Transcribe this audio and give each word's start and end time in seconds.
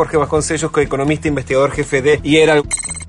Jorge 0.00 0.16
Vasconcellos, 0.16 0.70
economista 0.78 1.28
investigador 1.28 1.72
jefe 1.72 2.00
de 2.00 2.20
IERA. 2.22 2.62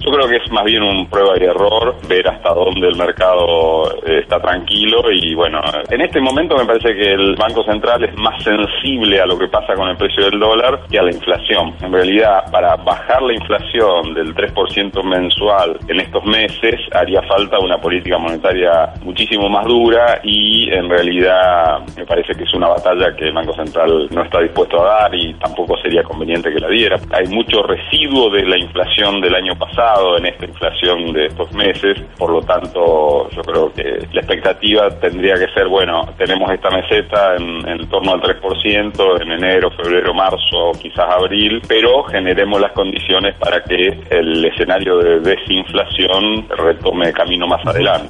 Yo 0.03 0.09
creo 0.11 0.27
que 0.27 0.37
es 0.37 0.51
más 0.51 0.63
bien 0.63 0.81
un 0.81 1.07
prueba 1.07 1.35
y 1.39 1.43
error, 1.43 1.95
ver 2.09 2.27
hasta 2.27 2.55
dónde 2.55 2.87
el 2.87 2.97
mercado 2.97 3.83
eh, 4.03 4.21
está 4.23 4.39
tranquilo 4.39 4.99
y 5.11 5.35
bueno, 5.35 5.61
en 5.91 6.01
este 6.01 6.19
momento 6.19 6.57
me 6.57 6.65
parece 6.65 6.95
que 6.95 7.13
el 7.13 7.35
Banco 7.35 7.63
Central 7.63 8.03
es 8.03 8.15
más 8.17 8.43
sensible 8.43 9.21
a 9.21 9.27
lo 9.27 9.37
que 9.37 9.47
pasa 9.47 9.75
con 9.75 9.89
el 9.89 9.97
precio 9.97 10.25
del 10.25 10.39
dólar 10.39 10.79
que 10.89 10.97
a 10.97 11.03
la 11.03 11.11
inflación. 11.11 11.75
En 11.83 11.93
realidad, 11.93 12.51
para 12.51 12.75
bajar 12.77 13.21
la 13.21 13.33
inflación 13.33 14.15
del 14.15 14.33
3% 14.33 15.03
mensual 15.03 15.77
en 15.87 15.99
estos 15.99 16.25
meses, 16.25 16.79
haría 16.93 17.21
falta 17.23 17.59
una 17.59 17.77
política 17.77 18.17
monetaria 18.17 18.93
muchísimo 19.03 19.49
más 19.49 19.67
dura 19.67 20.19
y 20.23 20.67
en 20.73 20.89
realidad 20.89 21.79
me 21.95 22.07
parece 22.07 22.33
que 22.33 22.43
es 22.43 22.53
una 22.55 22.69
batalla 22.69 23.15
que 23.15 23.25
el 23.25 23.33
Banco 23.33 23.53
Central 23.53 24.07
no 24.09 24.23
está 24.23 24.41
dispuesto 24.41 24.81
a 24.81 25.01
dar 25.01 25.13
y 25.13 25.35
tampoco 25.35 25.77
sería 25.77 26.01
conveniente 26.01 26.51
que 26.51 26.59
la 26.59 26.69
diera. 26.69 26.97
Hay 27.11 27.27
mucho 27.27 27.61
residuo 27.61 28.31
de 28.31 28.47
la 28.47 28.57
inflación 28.57 29.21
del 29.21 29.35
año 29.35 29.53
pasado 29.59 29.90
en 30.17 30.25
esta 30.25 30.45
inflación 30.45 31.13
de 31.13 31.25
estos 31.27 31.51
meses, 31.53 31.97
por 32.17 32.31
lo 32.31 32.41
tanto 32.41 33.29
yo 33.29 33.41
creo 33.41 33.73
que 33.73 33.83
la 34.13 34.21
expectativa 34.21 34.89
tendría 34.99 35.35
que 35.35 35.47
ser, 35.53 35.67
bueno, 35.67 36.01
tenemos 36.17 36.49
esta 36.51 36.69
meseta 36.69 37.35
en, 37.35 37.89
torno 37.89 38.13
al 38.13 38.21
3% 38.21 39.21
en 39.21 39.31
enero, 39.31 39.69
febrero, 39.71 40.13
marzo, 40.13 40.71
quizás 40.81 41.05
abril, 41.09 41.61
pero 41.67 42.03
generemos 42.03 42.61
las 42.61 42.71
condiciones 42.71 43.35
para 43.37 43.63
que 43.63 43.99
el 44.09 44.45
escenario 44.45 44.97
de 44.97 45.19
desinflación 45.19 46.47
retome 46.49 47.11
camino 47.11 47.47
más 47.47 47.65
adelante. 47.65 48.09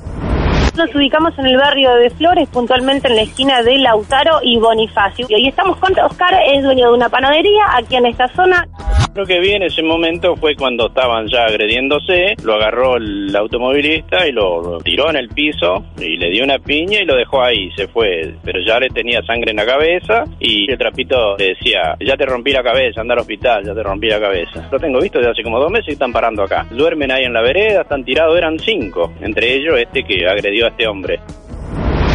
Nos 0.78 0.96
ubicamos 0.96 1.38
en 1.38 1.48
el 1.48 1.58
barrio 1.58 1.94
de 1.96 2.10
Flores, 2.12 2.48
puntualmente 2.50 3.10
en 3.10 3.18
la 3.18 3.24
esquina 3.24 3.62
de 3.62 3.78
Lautaro 3.78 4.40
y 4.42 4.58
Bonifacio. 4.58 5.26
Y 5.28 5.36
hoy 5.36 5.48
estamos 5.50 5.78
con 5.78 5.98
Oscar, 6.00 6.34
es 6.48 6.64
dueño 6.64 6.88
de 6.88 6.94
una 6.94 7.10
panadería 7.10 7.66
aquí 7.76 7.98
en 7.98 8.06
esta 8.06 8.30
zona. 8.30 8.66
Lo 9.14 9.26
que 9.26 9.42
vi 9.42 9.52
en 9.52 9.64
ese 9.64 9.84
momento 9.84 10.38
fue 10.38 10.56
cuando 10.56 10.88
estaban 10.88 11.28
ya 11.28 11.44
agrediéndose, 11.44 12.36
lo 12.46 12.54
agarró 12.54 12.96
el 12.96 13.36
automovilista 13.36 14.26
y 14.26 14.32
lo 14.32 14.78
tiró 14.78 15.10
en 15.10 15.18
el 15.18 15.28
piso 15.28 15.84
y 16.00 16.16
le 16.16 16.30
dio 16.30 16.46
una 16.46 16.60
piña 16.60 17.02
y 17.02 17.06
lo 17.06 17.18
dejó 17.18 17.44
ahí, 17.44 17.70
se 17.76 17.90
fue. 17.90 18.34
Pero 18.42 18.62
ya 18.66 18.80
le 18.80 18.88
tenía 18.88 19.22
sangre 19.24 19.52
en 19.52 19.58
la 19.58 19.66
cabeza 19.66 20.24
y 20.40 20.72
el 20.72 20.78
trapito 20.78 21.36
le 21.38 21.50
decía, 21.50 21.98
ya 22.00 22.16
te 22.16 22.26
rompí 22.26 22.54
la 22.54 22.64
cabeza, 22.64 23.02
anda 23.02 23.14
al 23.14 23.20
hospital, 23.20 23.66
ya 23.66 23.74
te 23.74 23.84
rompí 23.84 24.08
la 24.08 24.22
cabeza. 24.22 24.70
Lo 24.72 24.80
tengo 24.80 25.02
visto 25.02 25.20
desde 25.20 25.32
hace 25.32 25.44
como 25.44 25.60
dos 25.60 25.70
meses 25.70 25.90
y 25.90 25.94
están 25.94 26.14
parando 26.14 26.44
acá. 26.44 26.66
Duermen 26.72 27.12
ahí 27.12 27.26
en 27.26 27.34
la 27.34 27.42
vereda, 27.42 27.82
están 27.82 28.06
tirados, 28.06 28.38
eran 28.38 28.60
cinco, 28.60 29.12
entre 29.20 29.56
ellos 29.56 29.78
este 29.78 30.04
que 30.04 30.26
agredió 30.26 30.68
a 30.68 30.70
este 30.70 30.88
hombre. 30.88 31.20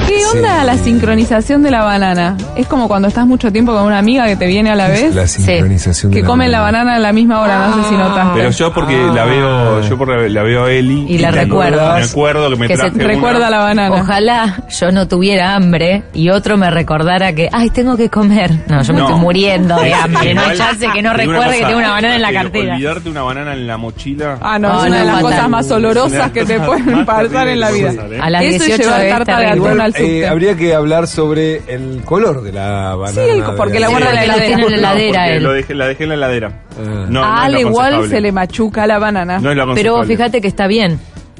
¿Qué 0.07 0.25
onda 0.39 0.65
la 0.65 0.77
sincronización 0.77 1.63
de 1.63 1.71
la 1.71 1.83
banana? 1.85 2.37
Es 2.57 2.67
como 2.67 2.89
cuando 2.89 3.09
estás 3.09 3.27
mucho 3.27 3.51
tiempo 3.53 3.73
con 3.73 3.85
una 3.85 3.99
amiga 3.99 4.27
que 4.27 4.37
te 4.37 4.47
viene 4.47 4.71
a 4.71 4.75
la 4.77 4.89
vez. 4.89 5.15
La 5.15 5.27
sincronización 5.27 6.13
Que 6.13 6.21
de 6.23 6.25
comen 6.27 6.53
la 6.53 6.61
banana 6.61 6.97
a 6.97 6.99
la 6.99 7.13
misma 7.13 7.41
hora, 7.41 7.69
no 7.69 7.83
sé 7.83 7.89
si 7.89 7.95
notaste. 7.97 8.33
Pero 8.39 8.51
yo 8.51 8.73
porque 8.73 8.97
la 8.97 9.25
veo, 9.25 9.81
yo 9.83 9.99
porque 9.99 10.29
la 10.29 10.43
veo 10.43 10.65
a 10.65 10.73
Eli. 10.73 11.07
Y 11.09 11.19
la 11.19 11.31
recuerdo. 11.31 11.95
Me 11.95 12.03
acuerdo 12.03 12.51
que 12.51 12.57
me 12.57 12.69
Que 12.69 12.77
se 12.77 12.83
traje 12.91 12.97
una- 12.97 13.07
Recuerda 13.07 13.51
la 13.51 13.59
banana. 13.59 13.95
Ojalá 13.97 14.63
yo 14.69 14.93
no 14.93 15.09
tuviera 15.09 15.55
hambre 15.55 16.05
y 16.15 16.29
otro 16.31 16.57
me 16.57 16.71
recordara 16.71 17.33
que, 17.33 17.49
ay, 17.53 17.71
tengo 17.71 17.97
que 17.97 18.09
comer. 18.09 18.51
No, 18.69 18.83
yo 18.83 18.93
me 18.93 19.01
No. 19.01 19.07
estoy 19.07 19.21
muriendo 19.21 19.77
de 19.81 19.93
hambre. 19.95 20.35
No 20.35 20.41
hay 20.43 20.57
chance 20.57 20.87
que 20.93 21.03
no 21.03 21.13
recuerde 21.15 21.59
que 21.59 21.65
tengo 21.67 21.79
una 21.79 21.91
banana 21.91 22.17
en 22.17 22.23
la 22.23 22.31
eh, 22.31 22.35
cartera. 22.35 22.75
Olvidarte 22.75 23.09
una 23.11 23.23
banana 23.23 23.53
en 23.55 23.67
la 23.67 23.77
mochila. 23.77 24.39
Ah, 24.41 24.59
no, 24.59 24.69
Oh, 24.77 24.81
es 24.85 24.87
una 24.89 24.91
no, 24.91 24.97
de 24.99 25.05
las 25.05 25.15
fatal. 25.17 25.23
cosas 25.33 25.49
más 25.51 25.71
olorosas 25.71 26.31
que 26.31 26.45
te 26.45 26.61
pueden 26.67 27.05
pasar 27.07 27.49
en 27.49 27.61
la 27.61 27.71
vida. 27.71 27.93
A 28.21 28.31
las 28.31 28.43
Eso 28.45 28.55
y 28.65 28.67
18 28.69 28.83
llevar 28.83 29.05
es 29.05 29.13
tarta 29.13 29.39
de 29.41 29.47
atún 29.47 29.81
al 29.81 29.93
Eh, 29.99 30.27
habría 30.27 30.57
que 30.57 30.75
hablar 30.75 31.07
sobre 31.07 31.63
el 31.69 32.03
color 32.05 32.43
de 32.43 32.53
la 32.53 32.95
banana. 32.95 33.23
Sí, 33.23 33.31
el- 33.31 33.43
porque 33.57 33.81
la 33.81 33.89
guarda 33.89 34.11
en 34.23 34.29
la 34.29 34.35
tiene 34.35 34.63
en 34.65 34.71
la 34.71 34.77
heladera 34.77 35.21
Porque 35.23 35.37
él. 35.37 35.43
lo 35.43 35.53
dejé, 35.53 35.75
la 35.75 35.87
dejé 35.89 36.03
en 36.05 36.09
la 36.11 36.15
heladera. 36.17 36.63
Ah. 36.73 36.83
No, 36.85 37.07
no 37.09 37.25
a 37.25 37.49
lo 37.49 37.61
igual 37.61 38.09
se 38.09 38.21
le 38.21 38.33
machuca 38.33 38.87
la 38.87 38.99
banana. 38.99 39.39
No 39.39 39.51
es 39.51 39.57
lo 39.57 39.75
Pero 39.75 40.03
fíjate 40.05 40.41
que 40.41 40.49
está 40.49 40.67
bien. 40.67 40.99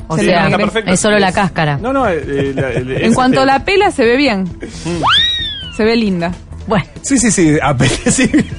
O 0.09 0.17
Se 0.17 0.25
sea, 0.27 0.45
está 0.47 0.57
perfecto. 0.57 0.93
es 0.93 1.01
solo 1.01 1.19
la 1.19 1.33
cáscara. 1.33 1.79
No, 1.79 1.93
no, 1.93 2.09
eh, 2.09 2.23
eh, 2.27 2.53
la- 2.55 2.71
el- 2.71 2.93
En 3.03 3.13
cuanto 3.15 3.41
te- 3.41 3.47
la 3.47 3.65
pela 3.65 3.91
se 3.91 4.05
ve 4.05 4.17
bien. 4.17 4.47
Se 5.77 5.85
ve 5.85 5.97
linda. 5.97 6.33
Bueno, 6.69 6.85
Sí, 7.03 7.19
sí, 7.19 7.31
sí, 7.31 7.57
apetecible. 7.63 8.45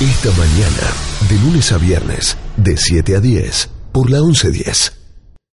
Esta 0.00 0.28
mañana, 0.30 0.92
de 1.28 1.38
lunes 1.38 1.72
a 1.72 1.78
viernes, 1.78 2.36
de 2.56 2.76
7 2.76 3.16
a 3.16 3.20
10, 3.20 3.70
por 3.94 4.10
la 4.10 4.18
1110. 4.20 5.03